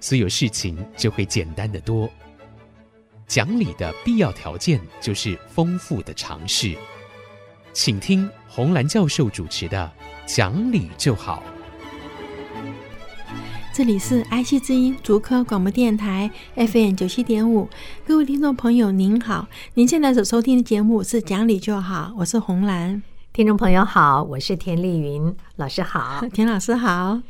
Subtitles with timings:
[0.00, 2.08] 所有事情就会简单得多。
[3.26, 6.76] 讲理的必要条件就是丰富的尝试。
[7.72, 9.92] 请听红兰教授主持的
[10.34, 11.42] 《讲理就好》。
[13.74, 17.68] 这里是 IC 之音竹科广播电台 FM 九七点五，
[18.06, 23.02] 各位听众朋友您好，您现在所收听的节目是《讲理就好》，我是红兰。
[23.34, 27.20] 听众朋友好，我是田丽云老师好， 田老师好。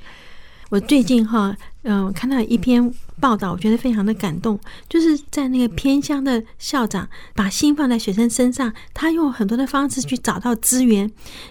[0.69, 11.11] 我最近哈，嗯，看到一篇报道，我觉得非常的感动，就是在那个偏乡的校长把心放在学生身上，他用很多的方式去找到资源，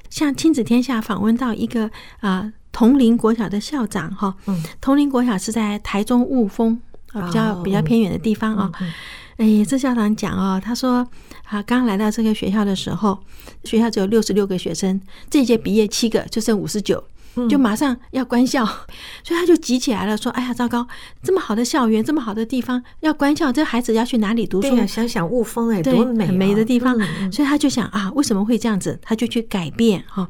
[0.09, 2.53] 像亲子天下访问到一个啊。
[2.77, 6.77] 同林国小的校长哈，嗯，同林国小是在台中雾峰
[7.13, 8.69] 啊，比较比较偏远的地方啊。
[9.37, 11.07] 哎，这校长讲哦，他说
[11.45, 13.17] 啊，刚来到这个学校的时候，
[13.63, 17.01] 学校只有六十六个学生，这一届毕业七个，就剩五十九。
[17.49, 18.65] 就马上要关校，
[19.23, 20.87] 所以他就急起来了，说：“哎呀，糟糕！
[21.21, 26.97] 这么好的校园，这么好的地方要关校，这孩子要去哪里读书？”啊、想想雾峰哎，多美、美的地方。
[27.31, 28.99] 所以他就想啊，为什么会这样子？
[29.01, 30.27] 他就去改变哈。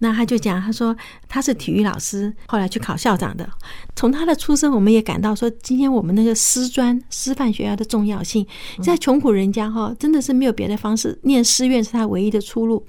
[0.00, 0.96] 那他就讲，他说
[1.28, 3.48] 他是体育老师，后来去考校长的。
[3.96, 8.46] 从他的出生，我们也感到说，今天我们那个师专师范学校的重要性，
[8.80, 12.86] 在穷苦人家哈，真的是没有别的方式，念师院是他唯一的出路。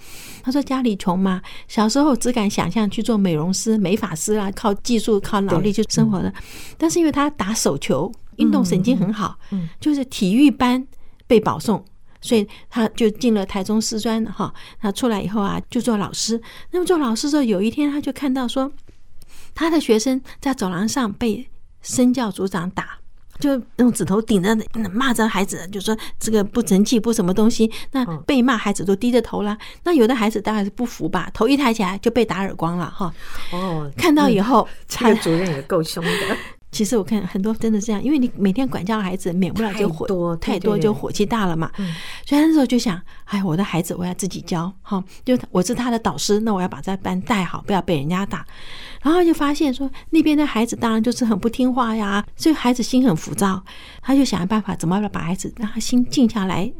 [0.49, 6.33] 他说家里穷嘛，小时候只敢想象去做美容师、美发师啊，靠技术、靠脑力去生活的。
[6.75, 9.37] 但是因为他打手球，运动神经很好，
[9.79, 10.83] 就是体育班
[11.27, 11.85] 被保送，
[12.19, 14.51] 所以他就进了台中师专哈。
[14.81, 16.41] 他出来以后啊，就做老师。
[16.71, 18.71] 那么做老师之后，有一天他就看到说，
[19.53, 21.47] 他的学生在走廊上被
[21.81, 22.98] 生教组长打。
[23.39, 24.55] 就用指头顶着
[24.91, 27.71] 骂着孩子，就说这个不成器，不什么东西。
[27.91, 29.57] 那被骂孩子都低着头了。
[29.83, 33.11] 那有的孩子当然是不服吧，头一抬起来就被打耳光了哈。
[33.51, 36.11] 哦，看到以后，这个主任也够凶的。
[36.71, 41.71] 其实我看很多真的是这样，因为你每天管教孩子，免不了就火多太多就火气大了嘛。
[42.25, 48.45] 所以那时候就想，哎，我的孩子我要自己教哈，就我是他的导师，那我要把这班带好，不要被人家打。
[49.01, 53.63] 然后就发现说，那边的孩子当然就是很不听话呀，所以孩子心很浮躁，
[54.01, 56.71] 他就想办法怎么把孩子让他心静下来。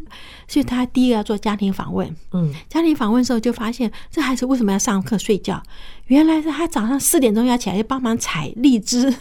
[0.48, 5.62] 所以他第一个要做家庭访问，嗯，家庭访问的时候就发现这孩子为什么要上课睡觉？
[6.08, 9.14] 原来是他早上四点钟要起来帮忙采荔枝。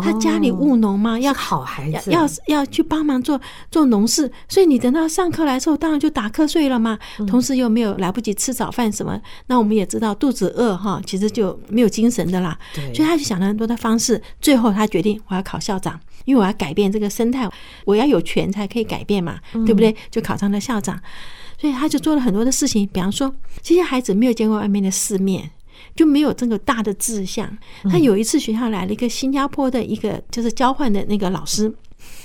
[0.00, 6.98] 他家里务农嘛，要好孩子，要要去帮忙做做农事，所以你等到上课来之后，当然就打瞌睡了嘛。
[7.26, 12.58] 同时又没有来不及吃早饭什么，那我们也知道肚子饿哈，其实就没有精神的啦。
[12.94, 17.48] 所以他就想了很多的方式，最后他决定我要考校长，因为我要改变这个生态，
[17.84, 19.94] 我要有权才可以改变嘛，对不对？
[20.10, 20.98] 就考上了校长，
[21.58, 25.50] 所以他就做了很多的事情，比方说这些孩子没有见过外面的世面。
[25.94, 27.56] 就没有这个大的志向。
[27.90, 31.72] 他有一次学校来了一个新加坡的一个就是交换的那个老师，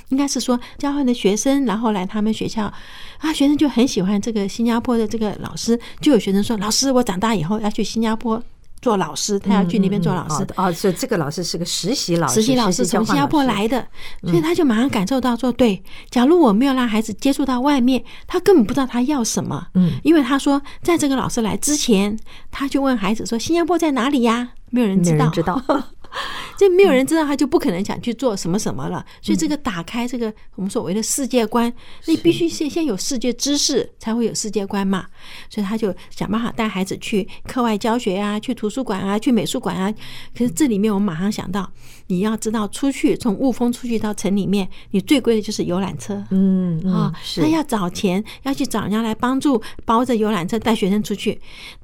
[0.09, 2.71] 应该是说交换的学生，然后来他们学校
[3.19, 8.41] 啊，学生就很喜欢这个新加坡的这个老师，就有学生说：“老师，我长大以后要去新加坡。”
[8.87, 10.45] 做老师，他要去那边做老师。
[10.45, 13.85] 嗯嗯、哦，所以这个老师是个实习老师，实习老师从新加坡来的，
[14.21, 19.67] 所以他就马上感受到说，对，假如我没有让孩子接触到外面，他根本不知道他要什么。
[19.73, 22.17] 嗯，因为他说，在这个老师来之前，
[22.49, 25.29] 他就问孩子说：“新加坡在哪里呀？”没有人知道。
[26.57, 29.05] 这没有人知道，他就不可能想去做什么什么了。
[29.21, 31.71] 所以这个打开这个我们所谓的世界观，
[32.05, 35.05] 你必须先先有世界知识，才会有世界观嘛。
[35.49, 39.93] 所以他就想办法带孩子去课外教学啊，去图书馆啊，去美术馆啊。
[40.35, 41.71] 可是这里面我们马上想到，
[42.07, 46.23] 你要知道出去从雾峰出去到城里面，你最贵的就是游览车。
[46.31, 51.39] 嗯啊，他要找钱，要去找人家来帮助包着游览车带学生出去。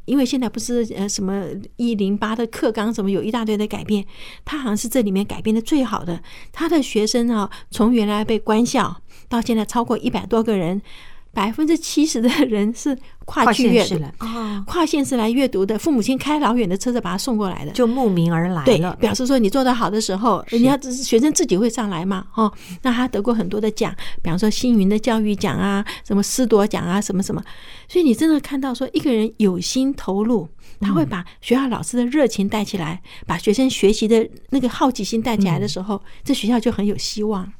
[0.05, 1.45] 因为现在不是呃什么
[1.77, 4.05] 一零八的课纲什么有一大堆的改变，
[4.43, 6.21] 他好像是这里面改变的最好的。
[6.51, 10.81] 他的学生啊，从原来被关校到现在超过一百多个人。
[11.33, 12.95] 百分之七十的人是
[13.25, 13.97] 跨区阅读，
[14.67, 18.63] 跨县市来阅读的，父母亲开老远的车子把他送过来的，就慕名而来了。
[18.65, 22.51] 对，表示说你做得好的时候，人家只是学生自己会上来嘛，哦，
[22.83, 23.91] 那他得过很多的奖，
[24.21, 27.43] 比方说星云的教育奖啊，什么师铎奖啊，什么什么。
[27.89, 30.47] 所以你真的看到说一个人有心投入，
[30.79, 37.51] 他会把学校老师的热情带起来，把学生学习的那个好奇心带起来的时候，这学校就很有希望。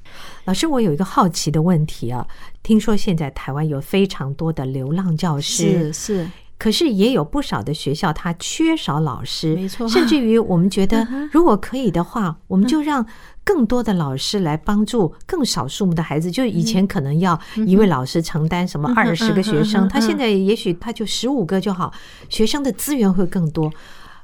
[0.46, 2.28] 老师，我有一个好奇的问题啊，
[2.62, 6.30] 听说现在台湾有非常多的流浪教师，是是。
[6.56, 9.86] 可是也有不少的学校，它缺少老师，没错。
[9.90, 13.06] 甚至于我们觉得，如果可以的话，我们就让
[13.44, 16.32] 更多的老师来帮助更少数目的孩子。
[16.32, 21.94] 就以前可能要一位老师承担什么二十个学生，他现在也许他就十五个就好，
[22.30, 23.72] 学生的资源会更多。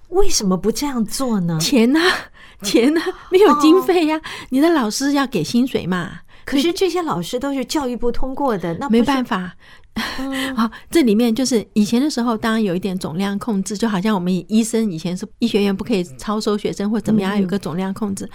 [0.09, 1.59] 为什么不这样做呢？
[1.59, 1.99] 钱呢？
[2.63, 3.01] 钱呢？
[3.29, 4.19] 没有经费呀！
[4.49, 6.21] 你的老师要给薪水嘛？
[6.45, 9.53] 可是这些老师都是教育部通过的，那没办法。
[10.55, 18.29] 好，这里面就是以前的时候，当然有一点总量控制，就好像我们医生以前是医学院不可以超收学生或怎么样，有个总量控制。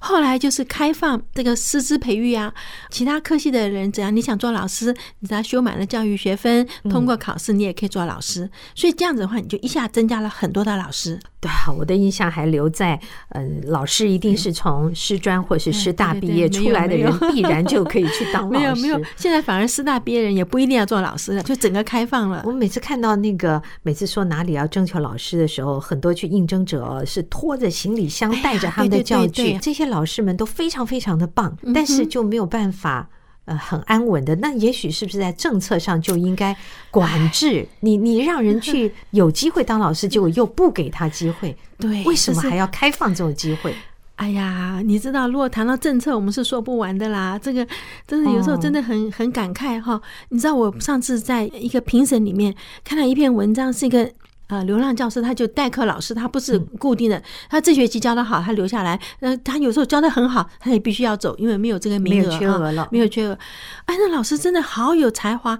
[0.00, 2.52] 后来就是开放这个师资培育啊，
[2.90, 8.50] 其他科系的人，只要你想做老师，你只要修满了教育学分，通过考试，你也可以做老师。
[8.74, 11.18] 所以这样子的话，你就一下增加了很多的老师。
[11.40, 12.98] 对啊，我的印象还留在，
[13.30, 18.58] 嗯，老师一定是从师专或是师大毕业出来的人，必然就可以去当老师。
[18.58, 22.42] 没有没有，现在反而师大毕业人也不一定要做老师了，就整个开放了。
[22.46, 33.08] 我每次看到那个，每次说哪里要征求老师的时候，很多去应征者是拖着行李箱，带着他们的教具，这些老师们都非常非常的棒，但是就没有办法。
[33.44, 36.54] 呃，很安稳的，那也许是不是在政策上就应该
[36.90, 37.96] 管制 你？
[37.96, 43.74] 你让人去有机会当老师，结果又不给他机会，对，为什么还要开放这种机会？
[44.18, 47.38] 哎呀，你知道，如果谈到政策，我们是说不完的啦。
[47.38, 47.66] 这个
[48.06, 50.00] 真的有时候真的很很感慨哈。
[50.30, 54.10] 你知道，我上次在一个评审里面看到一篇文章，是一个。
[54.48, 57.22] 呃，流浪教师他就代课老师，他不是固定的。
[57.50, 58.98] 他这学期教得好，他留下来。
[59.20, 63.38] 那，他有时候教得很好，他也必须要走，因为没有这个名额，没有缺额了，没有缺额。
[63.84, 65.58] 哎，那老师真的好有才华。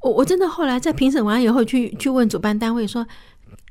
[0.00, 3.06] 我我真的后来在评审完以后去去问主办单位说，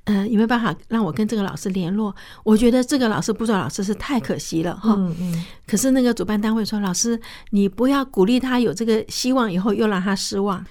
[0.10, 2.14] 呃，有没有办法让我跟这个老师联络？
[2.44, 4.96] 我觉得这个老师不做老师是太可惜了哈。
[4.98, 5.46] 嗯嗯。
[5.68, 7.20] 可是那个主办单位说，老师
[7.52, 10.66] 你不要鼓励他有这个希望，以后又让他失望。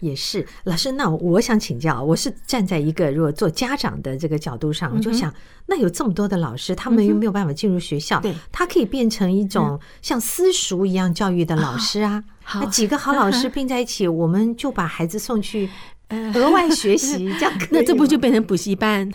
[0.00, 5.34] 也是老师，那我想请教，我是站在一个如果做家长的这个角度上，我就想，
[5.66, 12.22] 那有这么多的老师，他们又没有办法进入学校，对，他可以变成一种像私塾一样教育的老师啊。
[12.54, 15.68] 那几个好老师并在一起，我们就把孩子送去
[16.34, 19.10] 额外学习，这样可，那这不就变成补习班？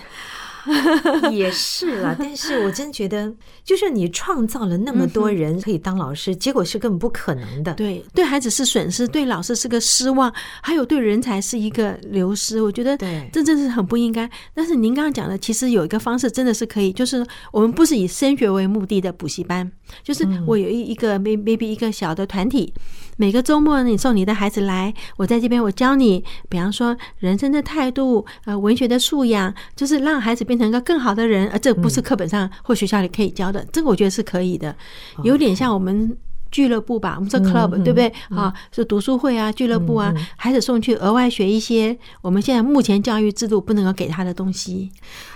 [1.30, 3.30] 也是啦， 但是我真觉得，
[3.66, 7.74] 就是你创造了那么多人可以当老师，结果是根本不可能的。
[7.74, 12.62] 对，对孩子是损失，对老师是个失望，还有对人才是一个流失。
[12.62, 14.30] 我觉得，对，这真是很不应该。
[14.54, 19.70] 但是您刚刚讲的，其实有一个方式真的是可以，就是我们不是以升学为目的的补习班，
[20.02, 22.74] 就是我有一一个 maybe 一个小的团体。
[23.18, 31.50] 每个周末，你送你的孩子来，我在这边，我教你，比方说人生的态度，呃，文学的素养，就是让孩子变成一个更好的人。
[31.50, 34.76] 而这不是课本上或学校里可以教的，这个我觉得是可以的，
[35.24, 36.16] 有点像我们
[36.52, 38.12] 俱乐部吧，我们说 club 对不对？
[38.30, 44.92] 啊，是读书会啊，俱乐部啊，孩子送去额外学一些我们现在目前教育制度不能够给他的东西。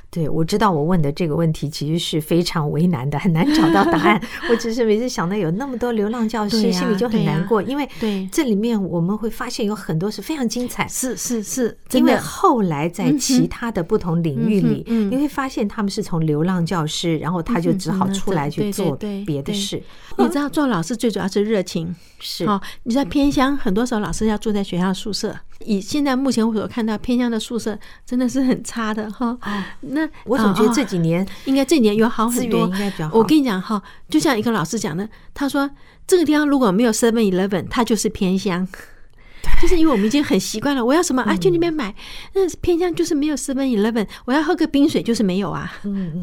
[0.09, 4.21] 对，我知道我问的这个问题其实是非常为难的，很难找到答案。
[4.49, 18.95] 我只是每次想到有那么多流浪教师，心里就很难过，因为对这里面我们会发现有很多是非常精彩，是是是，因为后来在其他的不同领域里，你会发现他们是从流浪教师，然后他就只好出来去做
[19.25, 19.83] 别的事。
[20.17, 22.59] 你知道做老师最主要是热情，是哦。
[22.83, 25.35] 你在偏乡，很多时候老师要住在学校宿舍。
[25.65, 29.37] 以现在目前我所看到偏乡的宿舍真的是很差的哈。
[29.81, 32.69] 那我总觉得这几年应该这几年有好很多。
[33.11, 35.69] 我跟你讲哈，就像一个老师讲的，他说
[36.05, 38.67] 这个地方如果没有 Seven Eleven，它就是偏乡。
[39.61, 41.95] 就是因为我们已经很习惯了，我要什么啊，去那边买。
[42.33, 45.71] 那偏乡就是没有 Seven Eleven，我要喝个冰水就是没有啊，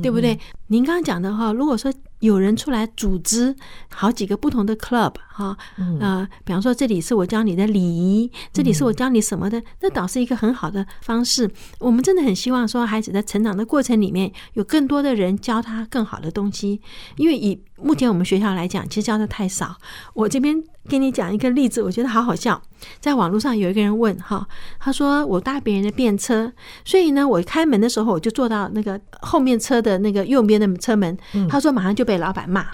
[0.02, 0.38] 对不对？
[0.68, 1.92] 您刚刚讲的哈，如果说。
[2.24, 3.54] 有人出来组织
[3.90, 5.54] 好几个不同的 club 哈，
[6.00, 11.50] 呃，比方说这里是我教你的礼仪，这里是我教你什么的，那倒是一个很好的方式。
[11.78, 16.80] 我们真的很希望说，孩子在成长的过程里面有更多的人教他更好的东西，
[17.16, 19.76] 因为以目前我们学校来讲，其实教的太少。
[20.14, 22.62] 我这边给你讲一个例子，我觉得好好笑。
[23.00, 24.46] 在网络上有一个人问哈，
[24.78, 26.52] 他说我搭别人的便车，
[26.84, 31.18] 所以呢，我开门的时候我就坐到那个后面车的那个右边的车门，
[31.50, 32.13] 他说马上就被。
[32.14, 32.64] 被老板骂，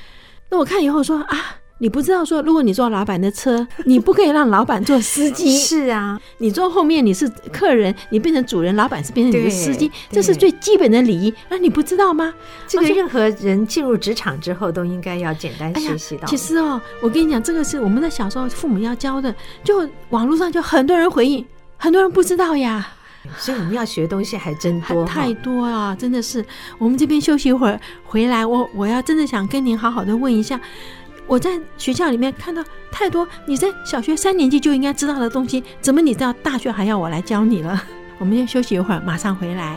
[0.51, 5.57] 那我看以后说啊，你不知道说，如果你坐老板的车，你不可以让老板做司机。
[5.57, 11.33] 是啊，你坐后面你是客人，你变成主人，老板是变成你的司机，这是最基本的礼仪。
[11.49, 12.35] 那你不知道吗？
[12.67, 16.27] 这个任何人进入职场之后都应该要简单学习到。
[16.27, 21.47] 其实哦，我跟你讲，这个是我们在小时候父母要教的，就网络上就很多人回应，
[21.79, 22.87] 很多人不知道呀。
[23.37, 25.95] 所以我们要学的东西还真多，太多啊！
[25.95, 26.45] 真的是。
[26.79, 30.61] 我们这边休息一会儿，回来我我要真的想跟您好好的问一下，
[31.27, 37.83] 我在学校里面看到太多你在小学三年级就应该知道的东西，怎么你到大学还要我来教你了？
[38.19, 39.77] 我们先休息一会儿，马上回来。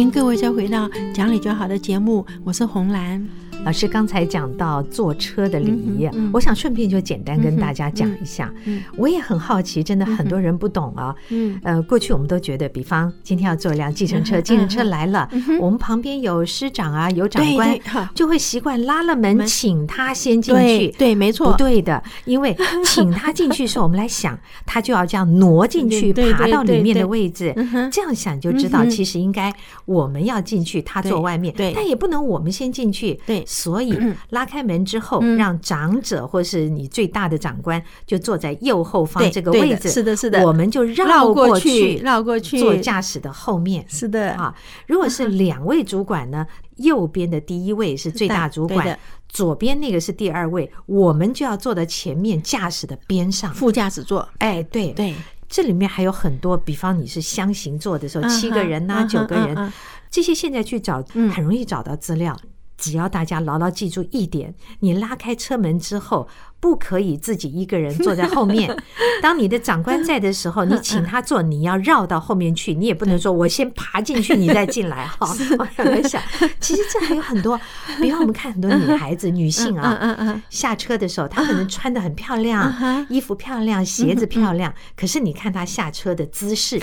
[0.00, 3.47] 迎各位再回到讲理就好的节目，我是红兰。
[3.68, 8.50] 老师刚才讲到坐车的礼仪，我想顺便就简单跟大家讲一下。
[8.64, 11.14] 嗯嗯、我也很好奇，真的很多人不懂啊。
[11.28, 15.28] 嗯，呃，过去我们都觉得，比方今天要坐一辆计程车，计程车来了，
[15.60, 17.78] 我们旁边有师长啊，有长官，
[18.14, 20.60] 就会习惯拉了门，请他先进去。
[20.62, 22.56] 对，对，没错，不对的，因为
[22.86, 27.54] 请他进去的时候，我们来想，他就要这样挪进去，爬到里面的位置。
[27.92, 29.52] 这样想就知道，其实应该
[29.84, 31.54] 我们要进去，他坐外面。
[31.54, 33.20] 对，但也不能我们先进去。
[33.26, 33.44] 对。
[33.58, 33.92] 所以
[34.30, 39.88] 拉开门之后，让长者或是你最大的长官就坐在右后方这个位置。
[39.88, 40.46] 是的，是的。
[40.46, 43.84] 我们就绕过去，绕过去，坐驾驶的后面。
[43.88, 44.54] 是的啊。
[44.86, 46.46] 如果是两位主管呢，
[46.76, 48.96] 右边的第一位是最大主管，
[49.28, 54.28] 左边那个是第二位，我们就要坐在前面驾驶的边上，副驾驶座。
[54.38, 55.12] 哎，对对。
[55.48, 59.72] 这里面还有很多，比方你是箱型坐的时候，七个人呐，九个人，
[60.10, 61.02] 这些现在去找
[61.34, 62.38] 很容易找到资料。
[62.78, 66.28] 只要大家牢牢记住一点，你拉开车门之后，
[66.60, 68.74] 不可以自己一个人坐在后面。
[69.22, 75.06] 当你的长官在的时候，你请他坐，你要绕到后面去，你也不能说我先爬进去，你再进来。
[75.06, 76.20] 哈， 我在想，
[76.60, 77.58] 其实这还有很多，
[78.00, 86.80] 比方我们看很多女孩子、 女性啊，下车的时候，她可能穿的很漂亮，衣服漂亮，鞋子漂亮，可是你看她下车的姿势。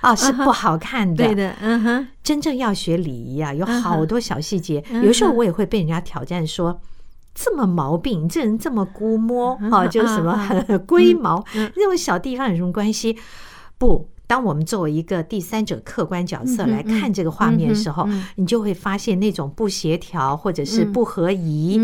[0.00, 1.24] 啊，是不好看的。
[1.24, 2.06] 对的，嗯哼。
[2.22, 4.84] 真正要学礼仪啊，有好多小细节。
[5.02, 6.78] 有时候我也会被人家挑战说
[7.34, 10.38] ：“这么毛病，你这人这么估摸啊，就是什么
[10.86, 13.18] 龟毛，那种小地方有什么关系？”
[13.76, 21.80] 不，当我们作为一个第三者客观角色来看这个画面的时候，你就会发现那种不协调或者是不合宜。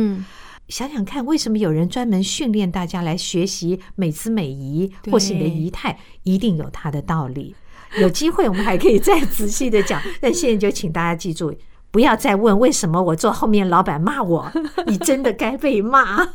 [0.69, 7.57] 想想看，为什么有人专门训练大家来学习美姿美仪，或是你的仪态，一定有它的道理。
[7.99, 11.53] 有机会我们还可以再仔细的讲，但现在就请大家记住，
[11.91, 14.51] 不要再问为什么我坐后面，老板骂我，
[14.87, 16.27] 你真的该被骂。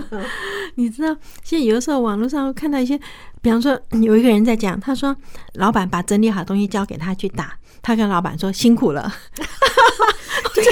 [0.76, 2.98] 你知道，现在有的时候网络上会看到一些，
[3.42, 5.14] 比方说有一个人在讲，他说
[5.54, 9.12] 老板把整理好东西交给他去打，他跟老板说辛苦了。
[10.54, 10.64] 对，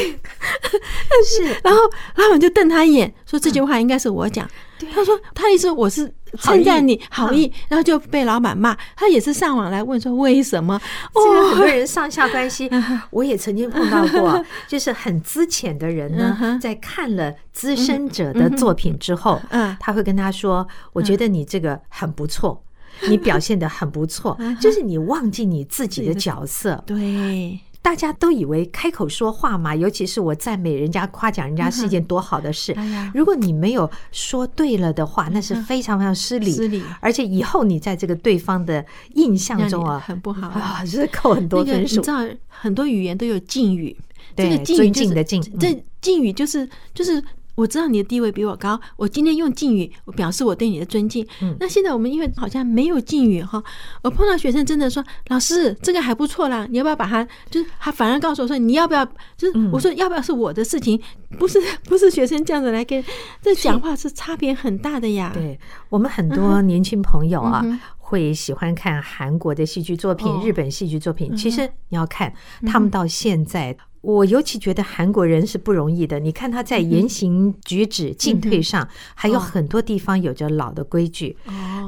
[1.24, 1.80] 是，然后
[2.16, 4.48] 老板就瞪他一眼，说这句话应该是我讲。
[4.92, 8.76] 他说他意思我是称赞你好意，然后就被老板骂。
[8.96, 10.80] 他也是上网来问说为什么？
[11.14, 12.70] 这个很多人上下关系，
[13.10, 19.40] 我也曾经碰到过，就是很资浅的人呢，在看了资深者的作品之后，
[19.78, 22.64] 他会跟他说：“我觉得你这个很不错，
[23.08, 27.60] 你表现的很不错，就是你忘记你自己的角色。”对。
[27.82, 32.74] 大家都以为开口说话嘛，尤其是我赞美人家、夸奖人家是一件多好的事。
[33.12, 36.52] 如果你没有说对了的话，那是非常非常失礼。
[36.52, 38.84] 失礼，而且以后你在这个对方的
[39.14, 41.96] 印象中啊，很不好啊，是扣很多分数。
[41.96, 43.96] 你知道，很多语言都有敬语，
[44.36, 47.22] 这个尊敬的敬，这敬语就是就是。
[47.62, 51.24] 我知道你的地位比我高，我今天用敬语，我表示我对你的尊敬。
[51.40, 53.62] 嗯，那现在我们因为好像没有敬语哈，
[54.02, 57.24] 我碰到学生真的说，老师这个还不错啦，你要不要把它？
[57.48, 59.06] 就是他反而告诉我说，你要不要？
[59.36, 61.00] 就是我说要不要是我的事情，
[61.38, 63.02] 不是不是学生这样子来跟
[63.40, 65.30] 这讲话是差别很大的呀。
[65.32, 65.56] 对，
[65.88, 67.64] 我们很多年轻朋友啊，
[68.12, 71.34] 会喜欢看韩国的戏剧作品、日本戏剧作品。
[71.34, 72.30] 其实你要看
[72.66, 73.74] 他们到现在。
[74.02, 76.18] 我尤其觉得韩国人是不容易的。
[76.18, 81.36] 你看他在言行举止、进退上，还有很多地方有着老的规矩。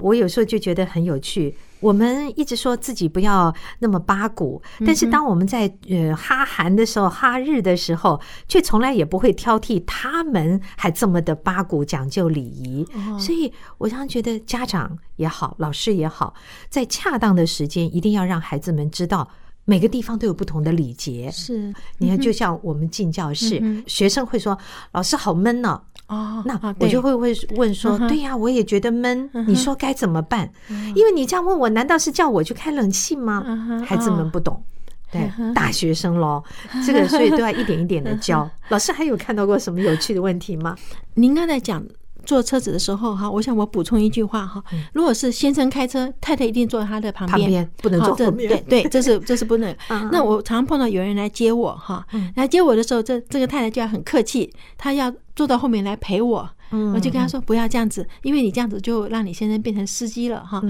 [0.00, 1.56] 我有时候就觉得很有趣。
[1.80, 12.86] 我们一直说自己不要那么八股，但是当我们在呃哈韩的时候、哈日的时候，却从来也不会挑剔他们还这么的八股、讲究礼仪。
[13.18, 16.32] 所以我常常觉得家长也好，老师也好，
[16.68, 19.28] 在恰当的时间一定要让孩子们知道。
[19.66, 24.58] 每个地方都有不同的礼节，是你看，就像我们进教室，学生会说
[24.92, 30.50] ：“老师好闷呢。”哦，那我就会问问说：“对呀，我也觉得闷，你说该怎么办？
[30.94, 33.44] 因为你这样问我，难道是叫我去开冷气吗？”
[33.86, 34.62] 孩子们不懂，
[35.10, 36.42] 对，大学生喽，
[36.86, 38.48] 这个所以都要一点一点的教。
[38.68, 40.76] 老师还有看到过什么有趣的问题吗？
[41.14, 41.82] 您刚才讲。
[42.24, 44.62] 坐车子的时候哈，我想我补充一句话哈，
[44.92, 48.48] 如果是先生开车，太太一定坐在他的旁边，旁边不能坐后面。
[48.48, 49.74] 对对，这是 这是不能。
[50.10, 52.04] 那我常常碰到有人来接我哈，
[52.36, 56.48] 来接我的时候，这这个太太就要很客气，她要坐到后面来陪我。
[56.92, 60.60] 我就跟她说不要这样子，因为你这样子就让你先生变成司机了哈。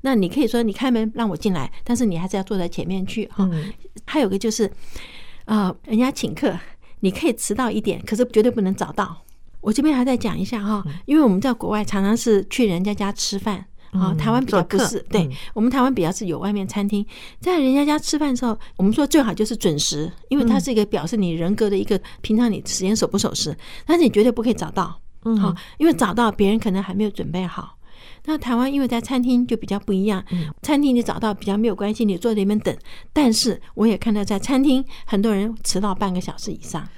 [0.00, 3.48] 那你可以说你开门让我进来，但是你还是要坐在前面去哈。
[4.04, 4.68] 还有个就是，
[5.44, 6.58] 啊，人家请客，
[6.98, 9.16] 你可以迟到一点，可是绝对不能早到。
[9.62, 17.06] 我这边还在讲一下哈，因为我们在国外常常是去人家家吃饭啊，台湾比较不是，对我们台湾比较是有外面餐厅，
[17.40, 27.76] 在人家家吃饭的时候，我们说最好就是准时，因为它是一个表示你人格的一个平常你时间守不守时，但是你绝对不可以早到，嗯好，因为早到别人可能还没有准备好。
[28.24, 30.24] 那台湾因为在餐厅就比较不一样，
[30.62, 32.76] 餐厅你早到比较没有关系，你坐在那边等，
[33.12, 36.88] 但是我也看到在餐厅很多人迟到半个小时以上。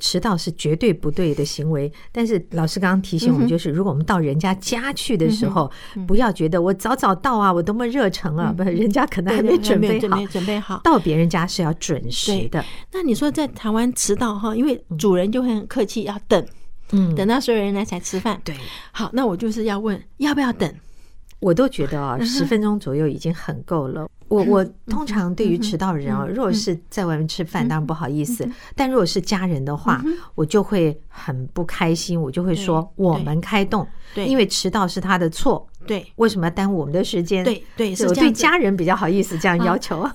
[0.00, 5.70] 迟到是绝对不对的行为，但是老师刚刚提醒我们，就是如果我们到人家家去的时候，
[6.08, 10.80] 不要觉得我早早到啊，我多么热诚啊，不，人家可能还没准备好，准备好。
[10.82, 12.64] 到别人家是要准时的。
[12.90, 16.44] 那你说在台湾迟到哈，因为主人就会很客气，要等，
[16.92, 18.40] 嗯，等到所有人来才吃饭。
[18.44, 18.56] 对，
[18.90, 20.72] 好，那我就是要问，要不要等？
[21.40, 24.08] 我都觉得啊，十分钟左右已经很够了。
[24.30, 30.00] 我我通常对于迟到的人啊，如果是在外面吃饭，当然不好意思；但如果是家人的话，
[30.36, 37.44] 我就会很不开心，我就会说我们开动，因为迟到是他的错，对，为什么要耽误我们的时间？
[37.44, 40.08] 对对，我对家人比较好意思这样要求。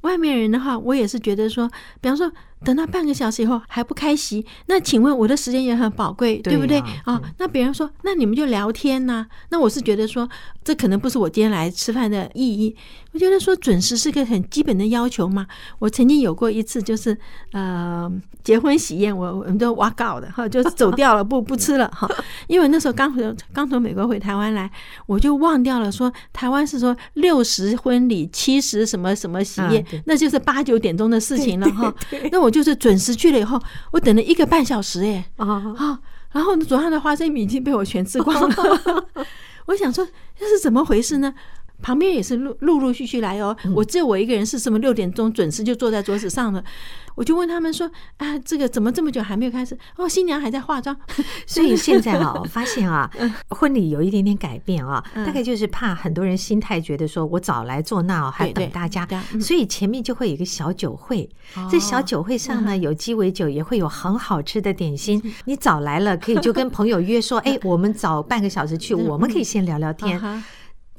[0.00, 2.32] 外面人的话，我也是觉得说，比方说。
[2.62, 7.20] 等到半个小时以后还不开席，那请问我的时间也很宝贵，对不对啊？
[7.38, 9.26] 那别人说，那你们就聊天呐。
[9.48, 10.28] 那我是觉得说，
[10.62, 12.76] 这可能不是我今天来吃饭的意义。
[13.12, 15.46] 我觉得说准时是个很基本的要求嘛。
[15.78, 17.16] 我曾经有过一次，就是
[17.52, 18.12] 呃
[18.44, 22.06] 结婚喜宴，我我们都 walk out 的哈，就走掉了，不 不吃了哈。
[22.46, 24.70] 因为那时候刚回刚从美国回台湾来，
[25.06, 31.92] 我就忘掉了说台湾是说六十婚礼七十什么什么喜宴，那就是八九点钟的事情了哈。
[32.30, 32.49] 那我。
[32.50, 33.60] 就是准时去了以后，
[33.92, 35.98] 我等了一个半小时哎啊，
[36.32, 39.06] 然后桌上的花生米已经被我全吃光了。
[39.66, 40.06] 我想说
[40.38, 41.32] 这是怎么回事呢？
[41.82, 46.62] 旁边也是陆陆陆续续来哦，我只有我一个人是什么六点钟准时就坐在桌子上了。
[47.16, 49.76] 我就问他们说：“啊，这个怎么这么久还没有开始？
[49.96, 50.96] 哦，新娘还在化妆。
[51.44, 53.10] ”所以现在啊，我 发现啊，
[53.48, 59.06] 婚礼有一点点改变啊，大概就是怕很多人心态觉得说我早来坐那哦还等大家，
[59.40, 61.28] 所以前面就会有一个小酒会。
[61.70, 65.20] 这小酒会上呢，有鸡尾酒，也会有很好吃的点心。
[65.44, 70.18] 你早来了，可以就跟朋友约说：“哎，我们早半个小时去，我们可以先聊聊天。”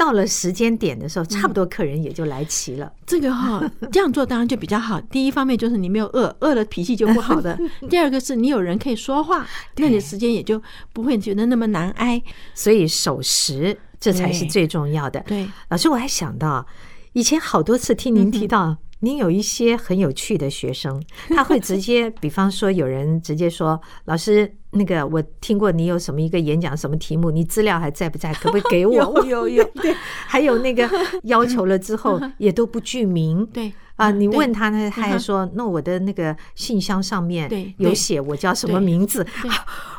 [0.01, 2.91] 到了时间点的时候，差不多客人也就来齐了。
[3.05, 4.99] 这个哈， 这样做当然就比较好。
[4.99, 7.55] 第一方面就是你没有饿，饿了脾气就不好的。
[7.87, 10.59] 第二个是你有人可以说话，那你的时间也就
[10.91, 12.19] 不会觉得那么难挨。
[12.55, 15.19] 所以守时这才是最重要的。
[15.27, 16.65] 对，老师，我还想到
[17.13, 18.77] 以前好多次听您提到。
[19.01, 27.29] 您有一些很有趣的学生， 他会直接，比方说有人直接说：“老师，那个我听过你有什么一个演讲，什么题目？
[27.31, 28.33] 你资料还在不在？
[28.33, 29.95] 可不可以给我？”有 有有， 对，
[30.27, 30.89] 还有那个
[31.23, 39.25] 要求了之后也都不具名，对啊，你问他呢，他还说：“那我的那个信箱上面有写我叫什么名字？”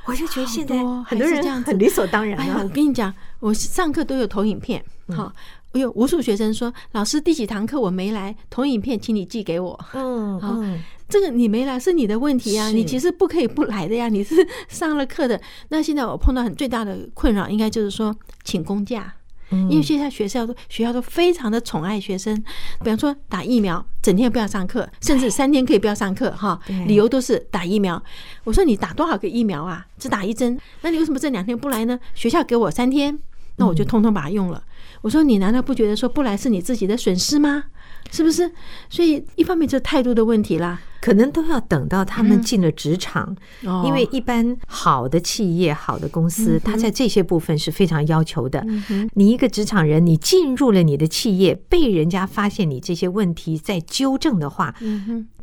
[0.07, 2.61] 我就觉得现在很多人这样很理所当然啊。
[2.63, 5.33] 我跟你讲，我上课都有投影片，好。
[5.73, 10.59] 我有无数学生说：“老师，第几堂课我没来，投影片请你寄给我。”嗯，好，
[11.09, 15.41] 这个你没来是你的问题啊，你其实不可以不来的呀，你是上了课的。
[15.69, 19.15] 那现在我碰到很最大的困扰，应该就是说请公假，
[19.51, 22.35] 因为现在学校都学校都非常的宠爱学生，
[22.81, 28.03] 比方说打疫苗，整天不要上课，甚至三天可以不要上课哈，理由都是打疫苗。
[28.45, 29.87] 我说你打多少个疫苗啊？
[29.99, 31.99] 只打一针，那你为什么这两天不来呢？
[32.15, 33.19] 学校给我三天，
[33.57, 34.63] 那我就通通把它用了。
[35.03, 37.65] 我说你难道不觉得说不来是你自己的损失吗？
[38.11, 38.51] 是不是？
[38.91, 40.81] 所以一方面就是态度的问题啦。
[41.03, 43.37] 可能都要等到他们进了职场，
[43.85, 48.65] 因为一般好的企业、好的公司，他在这些部分是非常要求的。
[49.15, 54.73] 你一个职场人，你进入了你的企业，被人家发现你这些问题再纠正的话，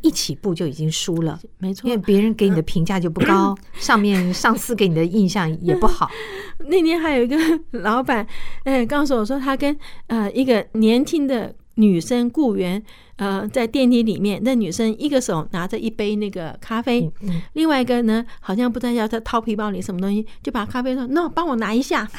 [0.00, 1.38] 一起步就已经输了。
[1.58, 6.08] 没错，因为别人给你的评价就不高，上面上司给你的印象也不好。
[6.68, 7.36] 那天还有一个
[7.72, 8.26] 老板，
[8.64, 12.82] 嗯，告诉我说，他跟呃一个年轻的女生雇员。
[13.16, 17.12] 呃，在电梯里面，那女生一个手拿着一杯那个咖啡，
[17.52, 22.08] 另外一个呢，好像不知道要她掏皮包里什么东西，就把咖啡说：““no”，帮我拿一下。”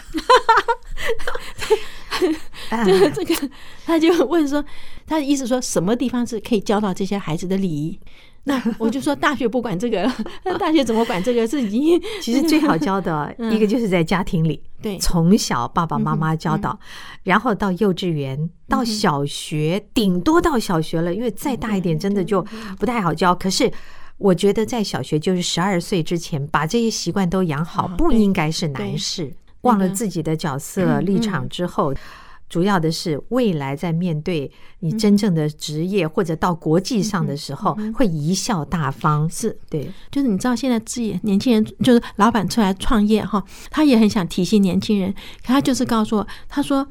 [2.85, 3.49] 就是这个，
[3.83, 4.63] 他就问说，
[5.07, 7.99] 他的意思说什么地方是可以教到这些孩子的礼仪？
[8.43, 10.11] 那我就说大学不管这个，
[10.43, 11.47] 那大学怎么管这个？
[11.47, 16.79] 是已经 其实最好教的 一个就是在家庭里，对，从小爸爸妈妈教导，
[17.23, 22.41] 然后到幼稚园，到小学，顶多到小学了，因为再大一点真的就
[22.79, 23.35] 不太好教。
[23.35, 23.71] 可是
[24.17, 29.31] 我觉得在小学就是十二岁之前，把这些习惯都养好，不应该是难事。
[29.61, 31.93] 忘了自己的角色立场之后。
[32.51, 39.29] 主要的是未来在面对你真正的职业或者到国际上的时候，会贻笑大方。
[39.29, 46.85] 是对，就是你知道现在自己年轻人就是老板出来创业哈，他也很想提醒年轻人，可他就是告诉我，他说，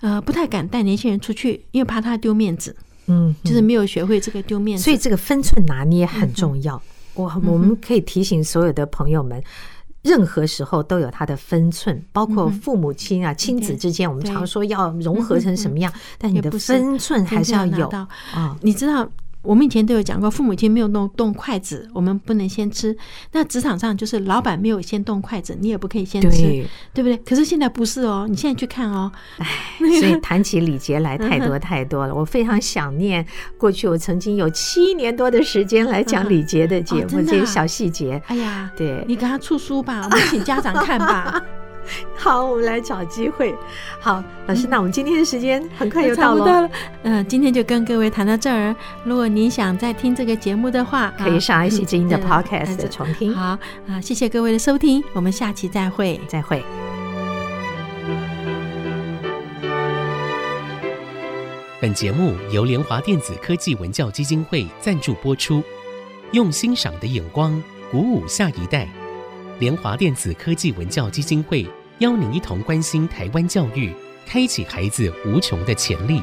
[0.00, 2.74] 呃，不太敢带年轻人出去，因为怕他丢面子。
[3.08, 6.80] 嗯，就是没有学会这个丢面子，所以这个分寸拿捏很重要。
[7.12, 9.42] 我我们可以提醒所有的朋友们。
[10.02, 17.88] 任何时候都有它的分寸，包括父母亲啊、亲子之间，我们常说要融合成什么样，但你的分寸还是要有。
[18.32, 19.08] 啊，你知道。
[19.42, 22.96] 我们以前都有讲过，父母亲没有弄动筷子，我们不能先吃。
[23.32, 27.16] 那职场上就是老板没有先动筷子，你也不可以先吃，对，对不对？
[27.18, 29.46] 可是现在不是哦，你现在去看哦，哎，
[30.00, 32.14] 所以 谈起礼节来太多太多了。
[32.14, 33.26] 我非常想念
[33.58, 38.22] 过去，我曾经有七年多的时间来讲礼节的节目，这些小细节。
[38.26, 41.42] 哎呀，对，你给他出书吧，我们请家长看吧。
[42.16, 43.54] 好，我们来找机会。
[44.00, 46.70] 好，老师，那我们今天的时间很快又到了。
[47.02, 48.74] 嗯，今天就跟各位谈到这儿。
[49.04, 53.34] 如果您想再听这个节目的话，可以上爱惜之音的 Podcast 重听。
[53.34, 56.64] 好啊，谢谢各位的收听，我们下期再会，再会。
[61.80, 65.60] 本节目由联华电子科技文教基金会赞助播出，
[66.30, 68.88] 用欣赏的眼光鼓舞下一代。
[69.62, 71.64] 联华电子科技文教基金会
[72.00, 73.94] 邀您一同关心台湾教育，
[74.26, 76.20] 开启孩子无穷的潜力。